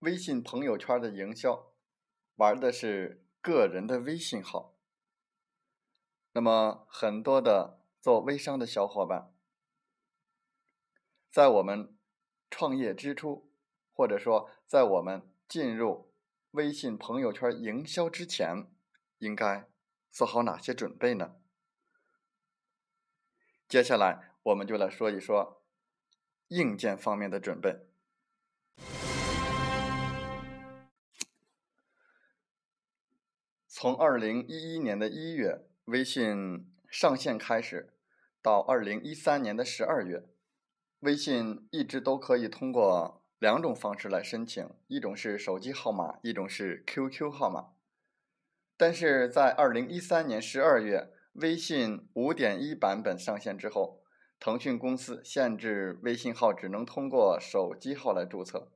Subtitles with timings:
[0.00, 1.74] 微信朋友圈的营销，
[2.36, 4.74] 玩的是个人的微信号。
[6.32, 9.34] 那么，很多的做微商的小伙伴，
[11.30, 11.98] 在我们
[12.48, 13.52] 创业之初，
[13.92, 16.14] 或者说在我们进入
[16.52, 18.72] 微信朋友圈营销之前，
[19.18, 19.68] 应该
[20.10, 21.36] 做好哪些准备呢？
[23.68, 25.62] 接下来，我们就来说一说
[26.48, 27.89] 硬件方面的准备。
[33.80, 37.94] 从二零一一年的一月微信上线开始，
[38.42, 40.22] 到二零一三年的十二月，
[40.98, 47.68] 微信一直都可以通过两种方式来申请，一种是手机号码，一种是 QQ 号码。
[48.76, 54.02] 但是在二零一三年十二月，微信五点一版本上线之后，
[54.38, 58.70] 腾讯公司限制微信号只能通过手机号来注册。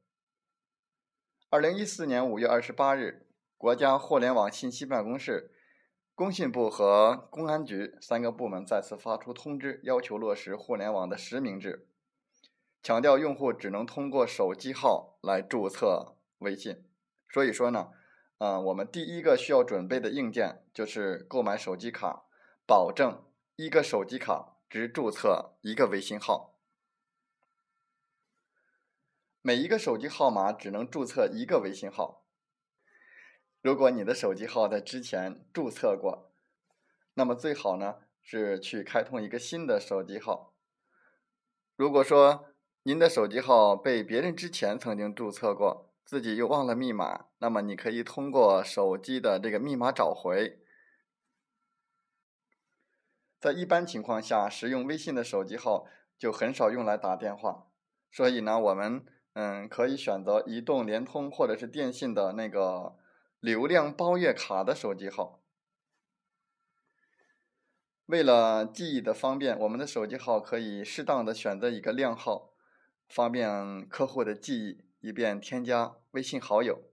[1.50, 3.23] 二零一四年五月二十八日。
[3.64, 5.50] 国家互联网信息办公室、
[6.14, 11.88] 工信部和公安局三个部门再次发出通知，要求落实互联网的实名制，
[12.82, 16.84] 强调用户只能通过手机号来注册微信。
[17.30, 17.88] 所以说呢，
[18.36, 22.26] 啊，我们第一个需要准备的硬件就是购买手机卡，
[22.66, 23.24] 保证
[23.56, 26.58] 一个手机卡只注册一个微信号，
[29.40, 32.23] 每一个手机号码只能注册一个微信号。
[33.64, 36.30] 如果你的手机号在之前注册过，
[37.14, 40.52] 那么最好呢是去开通一个新的手机号。
[41.74, 42.44] 如果说
[42.82, 50.60] 您的手机号被别人之前曾经注册过，自己又忘了密码，那么你可以通过手机的这个密码找回。
[53.40, 55.86] 在一般情况下，使用微信的手机号
[56.18, 57.68] 就很少用来打电话，
[58.12, 62.96] 所以呢，我们嗯可以选择移动、联通或者是电信的那个。
[63.44, 65.42] 流量包月卡的手机号，
[68.06, 72.54] 为了记忆的方便，我们的手机号可以适当的选择一个靓号，
[73.06, 76.84] 方便客户的记忆，以便添加微信好友。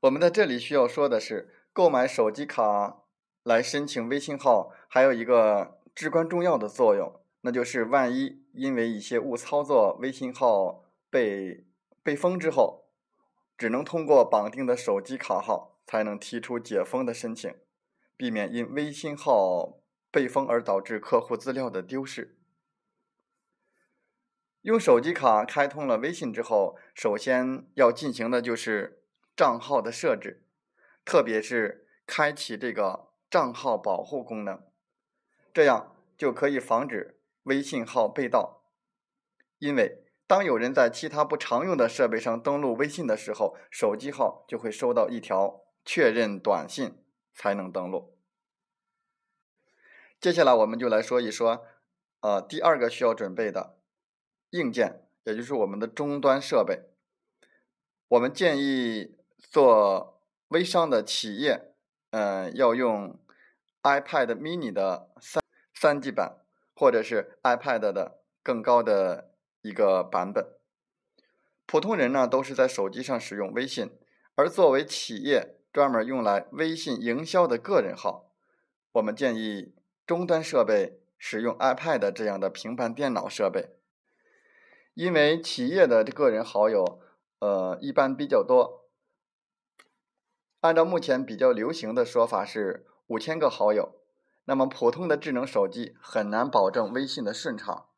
[0.00, 3.02] 我们在这里需要说的是，购买手机卡
[3.42, 11.66] 来申请微信号，还有一个至关重要的作用，那就是万一因为一些误操作，微信号被
[12.02, 12.79] 被封之后。
[13.60, 17.54] 只能通过绑定的手机卡号才能提出解封的申请，
[18.16, 22.38] 避免因微信号被封而导致客户资料的丢失。
[24.62, 29.02] 用手机卡开通了微信之后，首先要进行的就是
[29.36, 30.46] 账号的设置，
[31.04, 34.62] 特别是开启这个账号保护功能，
[35.52, 38.62] 这样就可以防止微信号被盗，
[39.58, 40.06] 因为。
[40.30, 47.02] 当有人在其他不常用的设备上登录微信的时候，手机号就会收到一条确认短信
[47.34, 48.16] 才能登录。
[50.20, 51.66] 接下来我们就来说一说，
[52.20, 53.80] 呃，第二个需要准备的
[54.50, 56.82] 硬件，也就是我们的终端设备。
[58.06, 61.74] 我们建议做微商的企业，
[62.12, 63.18] 嗯，要用
[63.82, 65.42] iPad mini 的三
[65.74, 66.36] 三 G 版，
[66.76, 69.29] 或者是 iPad 的更高的。
[69.62, 70.46] 一个版本，
[71.66, 73.90] 普通人呢都是在手机上使用微信，
[74.34, 78.32] 而作为企业专门用来微信营销的个人号，
[78.92, 79.74] 我们建议
[80.06, 83.76] 终端设备使用 iPad 这样的平板电脑设备，
[84.94, 87.00] 因为企业的个人好友，
[87.38, 88.88] 呃，一般比较多。
[90.60, 94.00] 按照目前比较流行的说法是五千个好友，
[94.46, 97.89] 那么普通的智能手机很难保证微信的顺畅。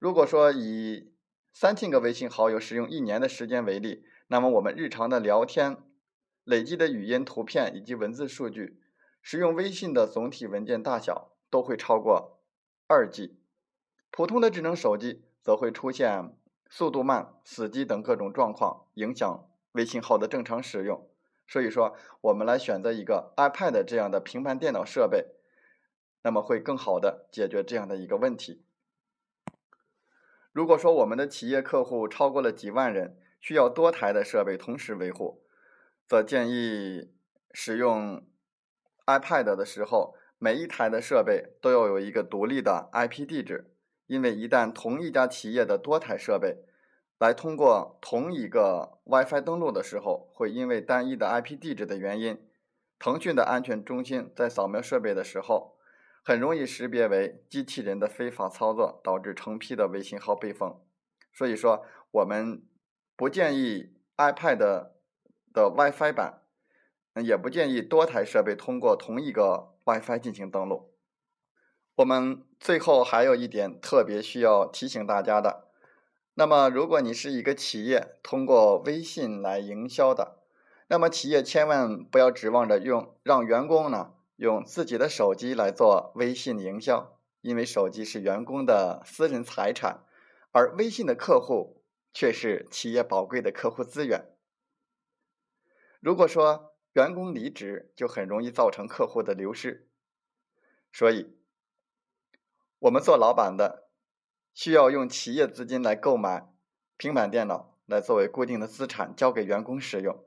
[0.00, 1.12] 如果说以
[1.52, 5.76] 三千个微信好友使用一年的时间为例，那么我们日常的聊天、
[6.42, 8.80] 累积的语音、图片以及文字数据，
[9.20, 12.40] 使用微信的总体文件大小都会超过
[12.86, 13.38] 二 G。
[14.10, 16.34] 普通的智能手机则会出现
[16.70, 21.06] 速度慢、死机等各种状况，影响微信号的正常使用。
[21.46, 25.26] 所以说，我们来选择一个 iPad 这样的平板电脑设备，
[26.22, 28.64] 那么会更好的解决这样的一个问题。
[30.52, 35.44] 如果说我们的企业客户超过了几万人，需要多台的设备同时维护，
[36.08, 37.12] 则建议
[37.52, 38.26] 使用
[39.06, 43.72] iPad 的时候，每一台的设备都要有一个独立的 IP 地址，
[44.08, 46.64] 因为一旦同一家企业的多台设备
[47.18, 52.44] 来通过同一个 WiFi 登录的时候，会因为单一的 IP 地址的原因，
[52.98, 55.76] 腾讯的安全中心在扫描设备的时候。
[56.22, 60.80] 很容易识别为机器人的非法操作，导致成批的微信号被封。
[61.32, 62.62] 所以说，我们
[63.16, 64.94] 不建议 iPad 的
[65.54, 66.42] WiFi 版，
[67.24, 70.94] 也不建议多台设备通过同一个 WiFi 进行登录。
[71.96, 75.68] 我们最后还有一点特别需要提醒大家的，
[76.34, 80.38] 那么如果你是一个企业通过微信来营销的，
[80.88, 84.12] 那么企业千万不要指望着用让员工呢。
[84.40, 90.06] 用自己的手机来做微信营销，因为手机是员工的私人财产，
[90.50, 91.84] 而微信的客户
[92.14, 94.34] 却是企业宝贵的客户资源。
[96.00, 99.90] 如果说员工离职，就很容易造成客户的流失。
[100.90, 101.36] 所以，
[102.78, 103.90] 我们做老板的
[104.54, 106.50] 需要用企业资金来购买
[106.96, 110.24] 平板电脑，来作为固定的资产交给员工使用。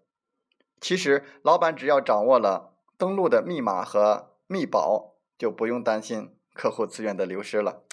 [0.80, 2.73] 其实，老板只要掌握了。
[3.03, 7.83] 登录的密码和密保就不用担心客户资源的流失了。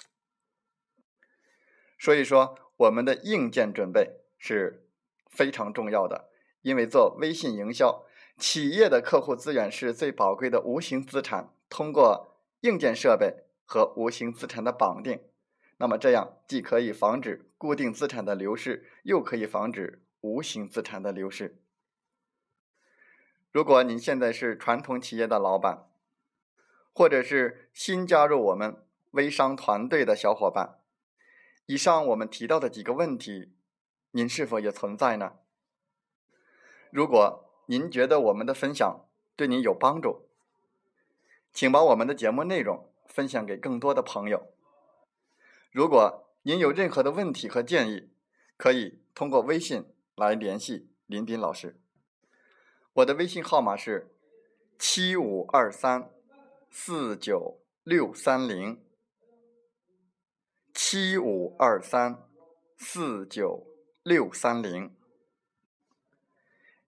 [1.99, 4.87] 所以说，我们的硬件准备是
[5.29, 6.29] 非常重要的，
[6.61, 8.05] 因为做微信营销，
[8.37, 11.53] 企业的客户资源是最宝贵的无形资产。
[11.67, 15.19] 通过硬件设备和无形资产的绑定，
[15.75, 21.60] 那么这样既可以防止固定资产的流失，又可以防止无形资产的流失。
[23.51, 25.85] 如果您现在是传统企业的老板，
[26.93, 28.77] 或者是新加入我们
[29.11, 30.79] 微商团队的小伙伴，
[31.65, 33.51] 以上我们提到的几个问题，
[34.11, 35.33] 您是否也存在呢？
[36.91, 39.05] 如果您觉得我们的分享
[39.35, 40.29] 对您有帮助，
[41.51, 44.53] 请把我们的节目内容分享给更多的朋友。
[45.71, 48.09] 如果您有任何的问题和建议，
[48.55, 51.80] 可以通过微信来联系林斌老师。
[52.95, 54.13] 我的微信号码是
[54.77, 56.11] 七五二三
[56.69, 58.83] 四九六三零，
[60.73, 62.27] 七五二三
[62.77, 63.65] 四九
[64.03, 64.93] 六三零。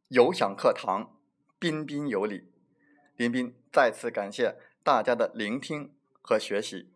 [0.09, 1.17] 有享课堂，
[1.57, 2.51] 彬彬有礼。
[3.15, 6.92] 彬彬再次感谢大家的聆听和学习。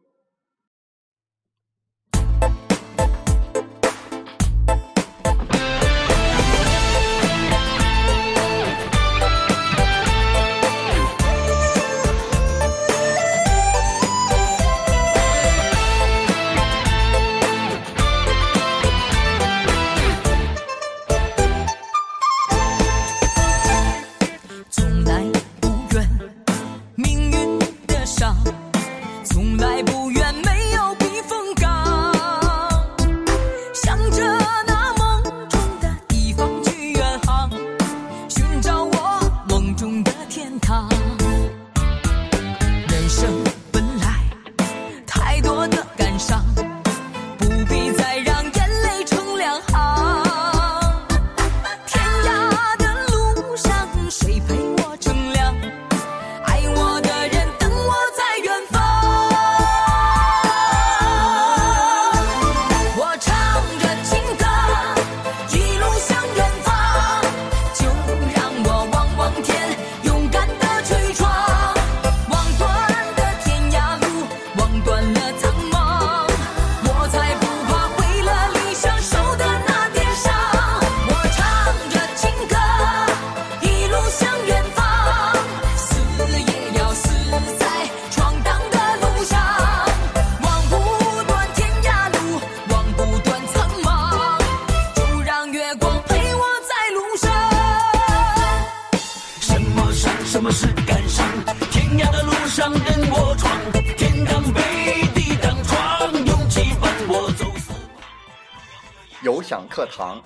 [109.24, 110.24] 有享课堂，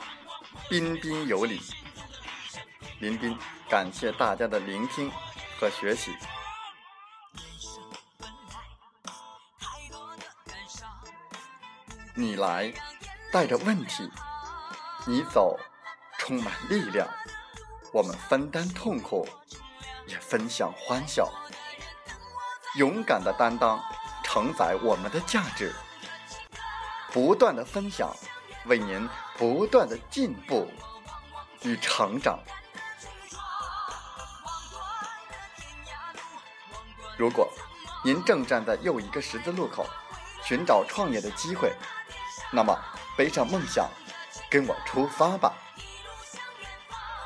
[0.69, 1.59] 彬彬有礼。
[2.99, 3.35] 林彬，
[3.67, 5.11] 感谢大家的聆听
[5.59, 6.11] 和学习。
[12.13, 12.71] 你来
[13.31, 14.07] 带着问题，
[15.07, 15.59] 你走
[16.19, 17.07] 充满力量。
[17.91, 19.27] 我们分担痛苦，
[20.05, 21.27] 也分享欢笑。
[22.75, 23.81] 勇敢的担当，
[24.23, 25.75] 承载我们的价值。
[27.11, 28.15] 不断的分享，
[28.65, 30.71] 为您不断的进步
[31.63, 32.39] 与成长。
[37.17, 37.51] 如果
[38.03, 39.85] 您正站在又一个十字路口，
[40.41, 41.73] 寻找创业的机会，
[42.51, 42.73] 那么
[43.17, 43.89] 背上梦想，
[44.49, 45.53] 跟我出发吧！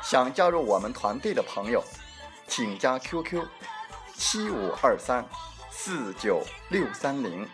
[0.02, 1.82] 想加入我们团队的朋友，
[2.48, 3.46] 请加 QQ
[4.18, 5.24] 七五二三
[5.70, 7.46] 四九六三零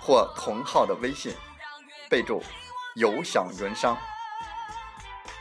[0.00, 1.34] 或同号的微信，
[2.08, 2.42] 备注
[2.96, 3.96] “有享云商”，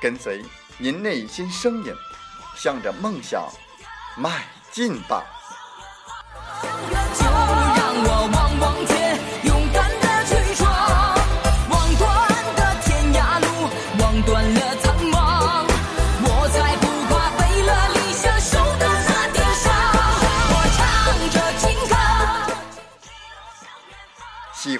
[0.01, 0.43] 跟随
[0.77, 1.93] 您内心声音，
[2.55, 3.49] 向着梦想
[4.17, 5.23] 迈进吧！